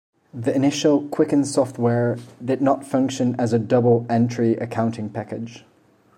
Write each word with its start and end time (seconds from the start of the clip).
The 0.33 0.51
initial 0.55 1.07
Quicken 1.09 1.45
software 1.45 2.17
did 2.43 2.59
not 2.59 2.83
function 2.83 3.35
as 3.37 3.53
a 3.53 3.59
"double-entry" 3.59 4.55
accounting 4.57 5.11
package. 5.11 5.63